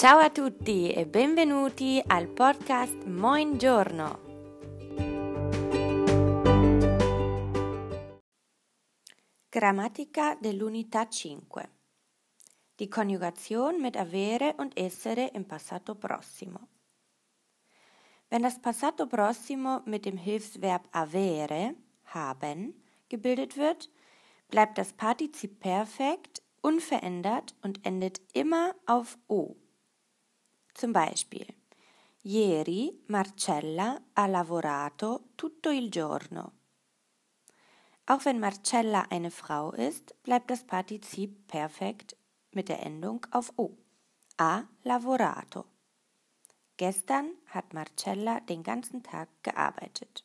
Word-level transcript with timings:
Ciao 0.00 0.18
a 0.18 0.30
tutti 0.30 0.90
e 0.90 1.04
benvenuti 1.04 2.02
al 2.06 2.26
podcast 2.28 3.04
Moin 3.04 3.58
Giorno. 3.58 4.20
Grammatica 9.50 10.38
dell'unità 10.40 11.06
5. 11.06 11.68
Die 12.76 12.88
Konjugation 12.88 13.78
mit 13.78 13.94
avere 13.96 14.54
und 14.56 14.72
essere 14.74 15.32
im 15.34 15.44
Passato 15.44 15.94
Prossimo. 15.94 16.68
Wenn 18.30 18.40
das 18.40 18.58
Passato 18.58 19.06
Prossimo 19.06 19.82
mit 19.84 20.06
dem 20.06 20.16
Hilfsverb 20.16 20.88
avere, 20.92 21.74
haben, 22.04 22.72
gebildet 23.10 23.58
wird, 23.58 23.90
bleibt 24.48 24.78
das 24.78 24.94
Partizip 24.94 25.60
Perfekt 25.60 26.40
unverändert 26.62 27.54
und 27.60 27.84
endet 27.84 28.22
immer 28.32 28.74
auf 28.86 29.18
O. 29.28 29.59
Zum 30.80 30.94
Beispiel 30.94 31.46
Ieri 32.22 33.04
Marcella 33.08 34.00
ha 34.14 34.26
lavorato 34.26 35.24
tutto 35.34 35.68
il 35.68 35.90
giorno. 35.90 36.52
Auch 38.06 38.24
wenn 38.24 38.38
Marcella 38.38 39.04
eine 39.10 39.30
Frau 39.30 39.72
ist, 39.72 40.14
bleibt 40.22 40.50
das 40.50 40.64
Partizip 40.64 41.46
Perfekt 41.48 42.16
mit 42.52 42.70
der 42.70 42.82
Endung 42.82 43.26
auf 43.30 43.52
O. 43.56 43.76
Ha 44.38 44.66
lavorato. 44.84 45.66
Gestern 46.78 47.36
hat 47.48 47.74
Marcella 47.74 48.40
den 48.40 48.62
ganzen 48.62 49.02
Tag 49.02 49.28
gearbeitet. 49.42 50.24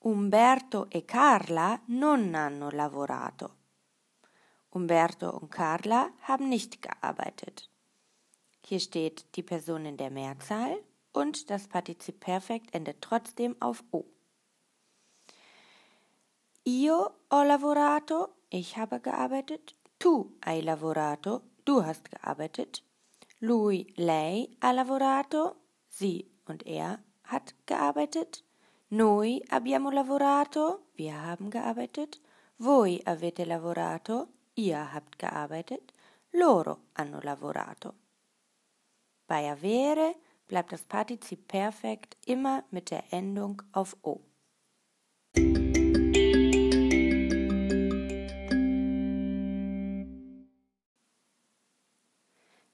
Umberto 0.00 0.86
e 0.90 1.06
Carla 1.06 1.80
non 1.86 2.34
hanno 2.34 2.68
lavorato. 2.72 3.54
Umberto 4.68 5.30
und 5.30 5.50
Carla 5.50 6.10
haben 6.24 6.50
nicht 6.50 6.82
gearbeitet. 6.82 7.70
Hier 8.68 8.80
steht 8.80 9.24
die 9.34 9.42
Person 9.42 9.86
in 9.86 9.96
der 9.96 10.10
Mehrzahl 10.10 10.76
und 11.14 11.48
das 11.48 11.68
Partizip 11.68 12.20
Perfekt 12.20 12.74
endet 12.74 13.00
trotzdem 13.00 13.56
auf 13.60 13.82
O. 13.92 14.04
Io 16.66 17.12
ho 17.30 17.42
lavorato, 17.44 18.28
ich 18.50 18.76
habe 18.76 19.00
gearbeitet. 19.00 19.74
Tu 19.98 20.34
hai 20.44 20.60
lavorato, 20.60 21.40
du 21.64 21.82
hast 21.82 22.10
gearbeitet. 22.10 22.82
Lui, 23.40 23.86
lei 23.96 24.50
ha 24.60 24.72
lavorato, 24.72 25.56
sie 25.88 26.30
und 26.44 26.66
er 26.66 26.98
hat 27.24 27.54
gearbeitet. 27.64 28.44
Noi 28.90 29.42
abbiamo 29.48 29.90
lavorato, 29.90 30.80
wir 30.94 31.14
haben 31.22 31.48
gearbeitet. 31.48 32.20
Voi 32.58 33.00
avete 33.06 33.44
lavorato, 33.44 34.28
ihr 34.56 34.92
habt 34.92 35.18
gearbeitet. 35.18 35.94
Loro 36.32 36.80
hanno 36.94 37.20
lavorato. 37.22 37.94
Bei 39.28 39.52
avere 39.52 40.14
bleibt 40.48 40.72
das 40.72 40.82
Partizip 40.82 41.46
Perfekt 41.46 42.16
immer 42.26 42.64
mit 42.70 42.90
der 42.90 43.12
Endung 43.12 43.62
auf 43.72 43.94
O. 44.02 44.22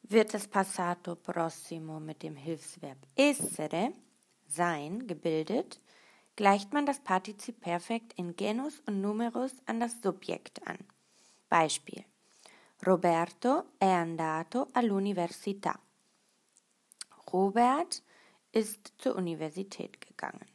Wird 0.02 0.32
das 0.32 0.46
Passato 0.46 1.16
Prossimo 1.16 1.98
mit 1.98 2.22
dem 2.22 2.36
Hilfsverb 2.36 2.98
essere, 3.16 3.92
sein, 4.46 5.08
gebildet, 5.08 5.80
gleicht 6.36 6.72
man 6.72 6.86
das 6.86 7.00
Partizip 7.00 7.60
Perfekt 7.60 8.12
in 8.16 8.36
Genus 8.36 8.80
und 8.86 9.00
Numerus 9.00 9.54
an 9.66 9.80
das 9.80 10.00
Subjekt 10.00 10.64
an. 10.68 10.78
Beispiel 11.48 12.04
Roberto 12.86 13.72
è 13.78 13.86
andato 13.86 14.68
all'università. 14.72 15.83
Robert 17.34 18.04
ist 18.52 18.92
zur 18.98 19.16
Universität 19.16 20.00
gegangen. 20.00 20.46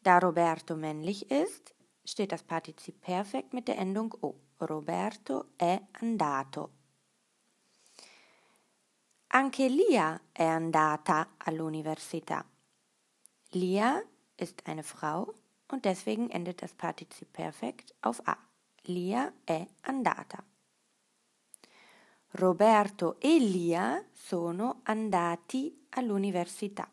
Da 0.00 0.20
Roberto 0.20 0.76
männlich 0.76 1.28
ist, 1.28 1.74
steht 2.04 2.30
das 2.30 2.44
Partizip 2.44 3.00
Perfekt 3.00 3.52
mit 3.52 3.66
der 3.66 3.76
Endung 3.76 4.14
O. 4.20 4.36
Roberto 4.60 5.46
è 5.58 5.80
andato. 6.00 6.70
Anche 9.26 9.66
Lia 9.66 10.20
è 10.32 10.44
andata 10.44 11.30
all'università. 11.38 12.44
Lia 13.50 14.04
ist 14.36 14.68
eine 14.68 14.84
Frau 14.84 15.34
und 15.66 15.84
deswegen 15.84 16.30
endet 16.30 16.62
das 16.62 16.74
Partizip 16.74 17.32
Perfekt 17.32 17.92
auf 18.02 18.22
A. 18.24 18.38
Lia 18.84 19.32
è 19.44 19.66
andata. 19.82 20.44
Roberto 22.36 23.18
e 23.18 23.38
Lia 23.38 24.04
sono 24.12 24.80
andati 24.82 25.86
all'università. 25.96 26.86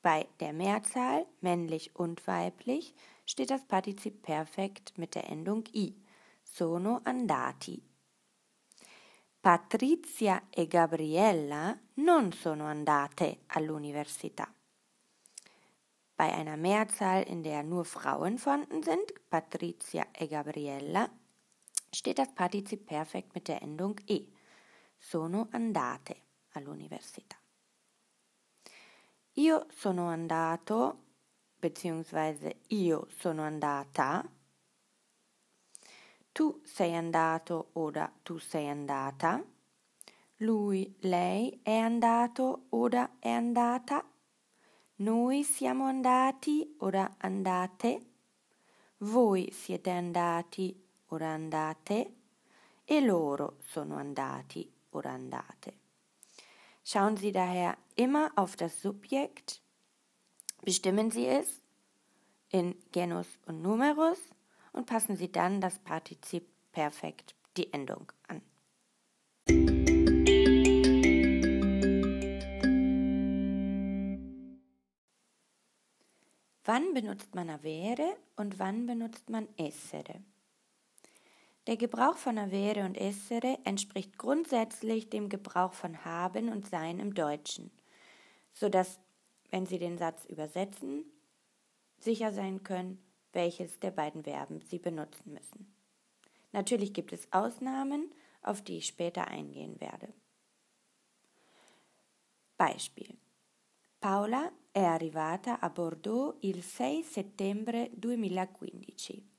Bei 0.00 0.28
der 0.38 0.52
Mehrzahl, 0.52 1.26
männlich 1.40 1.90
und 1.94 2.24
weiblich, 2.28 2.94
steht 3.24 3.50
das 3.50 3.64
Partizip 3.66 4.22
Perfekt 4.22 4.96
mit 4.96 5.16
der 5.16 5.28
Endung 5.28 5.64
i. 5.72 5.92
Sono 6.44 7.00
andati. 7.02 7.82
Patrizia 9.40 10.44
e 10.50 10.68
Gabriella 10.68 11.76
non 11.94 12.30
sono 12.32 12.66
andate 12.66 13.40
all'università. 13.48 14.46
Bei 16.14 16.32
einer 16.32 16.56
Mehrzahl, 16.56 17.24
in 17.26 17.42
der 17.42 17.64
nur 17.64 17.84
Frauen 17.84 18.38
vorhanden 18.38 18.84
sind, 18.84 19.12
Patricia 19.28 20.06
e 20.12 20.28
Gabriella, 20.28 21.10
steht 21.92 22.18
das 22.18 22.32
Partizip 22.32 22.86
Perfekt 22.86 23.34
mit 23.34 23.48
der 23.48 23.60
Endung 23.60 23.98
e. 24.06 24.33
Sono 25.06 25.48
andate 25.50 26.22
all'università. 26.52 27.36
Io 29.34 29.66
sono 29.70 30.08
andato 30.08 31.02
beziehungsweise 31.58 32.60
io 32.68 33.06
sono 33.10 33.42
andata. 33.42 34.26
Tu 36.32 36.58
sei 36.64 36.96
andato 36.96 37.68
oder 37.74 38.10
tu 38.22 38.38
sei 38.38 38.66
andata. 38.66 39.44
Lui, 40.36 40.96
lei 41.00 41.60
è 41.62 41.76
andato 41.76 42.64
oder 42.70 43.18
è 43.18 43.28
andata. 43.28 44.02
Noi 44.96 45.44
siamo 45.44 45.84
andati 45.84 46.76
oder 46.78 47.14
andate, 47.18 48.06
voi 48.98 49.52
siete 49.52 49.90
andati 49.90 50.74
oder 51.08 51.28
andate 51.28 52.14
e 52.84 53.00
loro 53.00 53.58
sono 53.60 53.96
andati 53.96 54.73
oder 54.94 55.10
andate. 55.10 55.72
Schauen 56.84 57.16
Sie 57.16 57.32
daher 57.32 57.76
immer 57.96 58.30
auf 58.36 58.56
das 58.56 58.82
Subjekt, 58.82 59.60
bestimmen 60.62 61.10
Sie 61.10 61.26
es 61.26 61.62
in 62.50 62.74
Genus 62.92 63.26
und 63.46 63.62
Numerus 63.62 64.20
und 64.72 64.86
passen 64.86 65.16
Sie 65.16 65.32
dann 65.32 65.60
das 65.60 65.78
Partizip 65.78 66.46
Perfekt, 66.72 67.34
die 67.56 67.72
Endung 67.72 68.10
an. 68.26 68.42
Wann 76.64 76.94
benutzt 76.94 77.34
man 77.34 77.50
avere 77.50 78.16
und 78.36 78.58
wann 78.58 78.86
benutzt 78.86 79.28
man 79.30 79.46
essere? 79.56 80.22
Der 81.66 81.76
Gebrauch 81.78 82.16
von 82.16 82.36
avere 82.36 82.84
und 82.84 82.96
essere 82.96 83.58
entspricht 83.64 84.18
grundsätzlich 84.18 85.08
dem 85.08 85.30
Gebrauch 85.30 85.72
von 85.72 86.04
haben 86.04 86.50
und 86.50 86.68
sein 86.68 87.00
im 87.00 87.14
Deutschen, 87.14 87.70
sodass, 88.52 89.00
wenn 89.50 89.64
Sie 89.64 89.78
den 89.78 89.96
Satz 89.96 90.26
übersetzen, 90.26 91.04
sicher 91.98 92.32
sein 92.32 92.62
können, 92.62 93.02
welches 93.32 93.80
der 93.80 93.92
beiden 93.92 94.24
Verben 94.24 94.60
Sie 94.60 94.78
benutzen 94.78 95.32
müssen. 95.32 95.74
Natürlich 96.52 96.92
gibt 96.92 97.12
es 97.12 97.32
Ausnahmen, 97.32 98.12
auf 98.42 98.62
die 98.62 98.76
ich 98.76 98.86
später 98.86 99.26
eingehen 99.28 99.80
werde. 99.80 100.12
Beispiel 102.56 103.16
Paola 104.00 104.52
è 104.72 104.82
arrivata 104.84 105.60
a 105.60 105.68
Bordeaux 105.68 106.36
il 106.42 106.62
6 106.62 107.10
settembre 107.10 107.90
2015. 107.98 109.33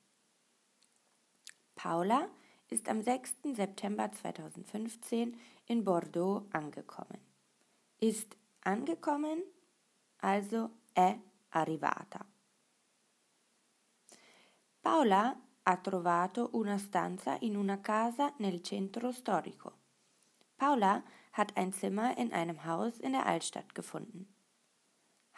Paula 1.86 2.28
ist 2.68 2.90
am 2.90 3.04
6. 3.04 3.36
September 3.54 4.12
2015 4.12 5.40
in 5.68 5.84
Bordeaux 5.84 6.48
angekommen. 6.52 7.20
Ist 8.00 8.36
angekommen, 8.62 9.44
also 10.18 10.72
è 10.96 11.16
arrivata. 11.52 12.26
Paola 14.82 15.40
ha 15.62 15.78
trovato 15.78 16.50
una 16.54 16.80
stanza 16.80 17.38
in 17.42 17.56
una 17.56 17.80
casa 17.82 18.34
nel 18.40 18.64
centro 18.64 19.12
storico. 19.12 19.74
Paula 20.56 21.04
hat 21.34 21.56
ein 21.56 21.72
Zimmer 21.72 22.18
in 22.18 22.34
einem 22.34 22.66
Haus 22.66 22.98
in 22.98 23.12
der 23.12 23.28
Altstadt 23.28 23.76
gefunden 23.76 24.36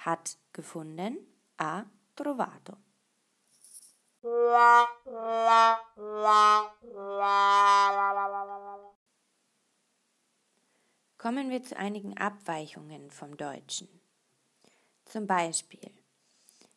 hat 0.06 0.38
gefunden, 0.54 1.18
ha 1.58 1.86
trovato. 2.16 2.78
Wir 11.50 11.64
zu 11.64 11.78
einigen 11.78 12.18
Abweichungen 12.18 13.12
vom 13.12 13.38
Deutschen. 13.38 13.88
Zum 15.06 15.28
Beispiel 15.28 15.92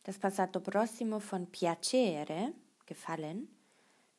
das 0.03 0.17
Passato 0.17 0.59
Prossimo 0.59 1.19
von 1.19 1.45
piacere, 1.51 2.53
gefallen, 2.85 3.47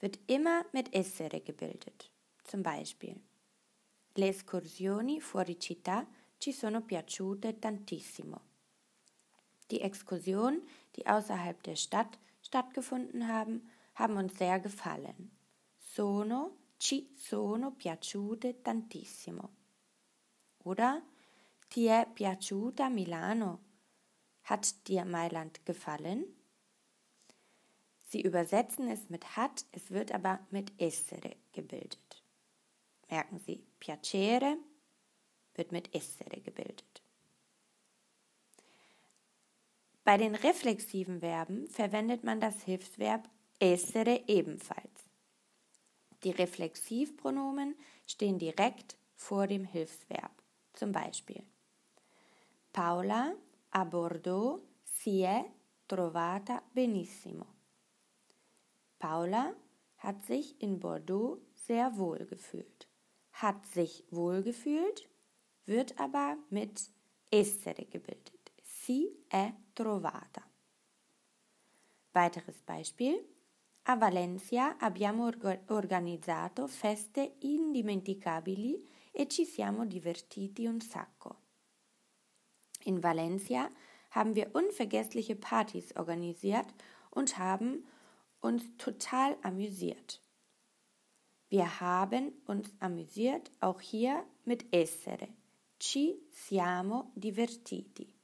wird 0.01 0.19
immer 0.27 0.65
mit 0.73 0.95
essere 0.95 1.41
gebildet. 1.41 2.11
Zum 2.45 2.63
Beispiel 2.63 3.21
Le 4.15 4.29
escursioni 4.29 5.21
fuori 5.21 5.59
città 5.59 6.07
ci 6.39 6.53
sono 6.53 6.83
piaciute 6.83 7.59
tantissimo. 7.59 8.41
Die 9.71 9.81
Exkursionen, 9.81 10.69
die 10.97 11.07
außerhalb 11.07 11.63
der 11.63 11.77
Stadt 11.77 12.19
stattgefunden 12.53 13.29
haben, 13.29 13.67
haben 13.95 14.19
uns 14.19 14.37
sehr 14.37 14.61
gefallen. 14.61 15.31
Sono, 15.79 16.59
ci 16.79 17.11
sono 17.17 17.71
piaciute 17.73 18.63
tantissimo. 18.63 19.49
Oder 20.65 21.03
Ti 21.73 21.87
è 21.87 22.07
piaciuta 22.13 22.91
Milano? 22.91 23.61
Hat 24.43 24.87
dir 24.87 25.07
Mailand 25.07 25.65
gefallen? 25.65 26.27
Sie 28.09 28.21
übersetzen 28.21 28.89
es 28.89 29.09
mit 29.09 29.39
hat, 29.39 29.65
es 29.73 29.91
wird 29.91 30.13
aber 30.13 30.47
mit 30.51 30.71
essere 30.79 31.35
gebildet. 31.53 32.23
Merken 33.09 33.39
Sie, 33.39 33.65
piacere 33.79 34.59
wird 35.55 35.73
mit 35.73 35.95
essere 35.95 36.43
gebildet. 36.43 36.92
Bei 40.05 40.17
den 40.17 40.35
reflexiven 40.35 41.21
Verben 41.21 41.69
verwendet 41.69 42.25
man 42.25 42.41
das 42.41 42.63
Hilfsverb 42.63 43.29
essere 43.59 44.23
ebenfalls. 44.27 45.11
Die 46.25 46.31
Reflexivpronomen 46.31 47.77
stehen 48.07 48.39
direkt 48.39 48.97
vor 49.15 49.47
dem 49.47 49.65
Hilfsverb. 49.65 50.33
Zum 50.73 50.93
Beispiel 50.93 51.45
Paola 52.73 53.35
a 53.71 53.85
Bordeaux 53.85 54.63
si 54.85 55.23
è 55.23 55.45
trovata 55.87 56.63
benissimo. 56.73 57.47
Paula 58.99 59.55
hat 59.99 60.25
sich 60.25 60.61
in 60.63 60.79
Bordeaux 60.81 61.39
sehr 61.55 61.97
wohl 61.97 62.25
gefühlt. 62.27 62.89
Hat 63.33 63.67
sich 63.67 64.05
wohl 64.11 64.43
gefühlt 64.43 65.09
wird 65.65 65.99
aber 65.99 66.37
mit 66.51 66.91
essere 67.31 67.85
gebildet. 67.85 68.42
Si 68.85 69.25
è 69.29 69.55
trovata. 69.73 70.43
Weiteres 72.11 72.61
Beispiel. 72.63 73.25
A 73.83 73.95
Valencia 73.95 74.77
abbiamo 74.77 75.31
organizzato 75.69 76.67
feste 76.67 77.37
indimenticabili 77.43 78.85
e 79.13 79.29
ci 79.29 79.45
siamo 79.45 79.87
divertiti 79.87 80.67
un 80.67 80.81
sacco. 80.81 81.43
In 82.87 82.99
Valencia 82.99 83.71
haben 84.17 84.35
wir 84.35 84.51
unvergessliche 84.53 85.37
Partys 85.37 85.95
organisiert 85.95 86.75
und 87.11 87.39
haben 87.39 87.87
uns 88.41 88.65
total 88.79 89.39
amüsiert. 89.43 90.21
Wir 91.51 91.79
haben 91.79 92.33
uns 92.47 92.69
amüsiert 92.81 93.49
auch 93.61 93.81
hier 93.81 94.27
mit 94.43 94.75
essere. 94.75 95.29
Ci 95.79 96.27
siamo 96.33 97.13
divertiti. 97.15 98.22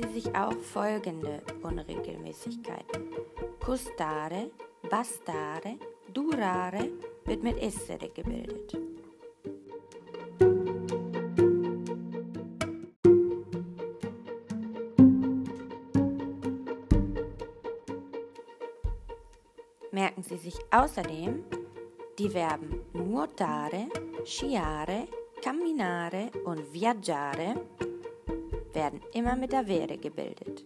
Sie 0.00 0.20
sich 0.20 0.34
auch 0.36 0.56
folgende 0.60 1.42
Unregelmäßigkeiten. 1.60 3.02
Custare, 3.58 4.52
bastare, 4.88 5.76
durare 6.14 6.90
wird 7.24 7.42
mit 7.42 7.60
essere 7.60 8.08
gebildet. 8.08 8.78
merken 19.90 20.22
Sie 20.22 20.36
sich 20.36 20.54
außerdem 20.70 21.42
die 22.20 22.28
Verben 22.28 22.82
nuotare, 22.92 23.88
sciare, 24.24 25.08
camminare 25.42 26.30
und 26.44 26.72
viaggiare 26.72 27.56
werden 28.74 29.00
immer 29.12 29.36
mit 29.36 29.54
avere 29.54 29.98
gebildet. 29.98 30.64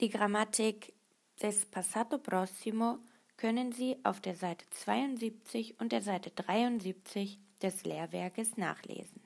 Die 0.00 0.08
Grammatik 0.08 0.92
des 1.40 1.64
Passato 1.66 2.18
Prossimo 2.18 2.98
können 3.36 3.72
Sie 3.72 3.96
auf 4.04 4.20
der 4.20 4.34
Seite 4.34 4.64
72 4.70 5.78
und 5.80 5.92
der 5.92 6.02
Seite 6.02 6.30
73 6.30 7.38
des 7.62 7.84
Lehrwerkes 7.84 8.56
nachlesen. 8.56 9.21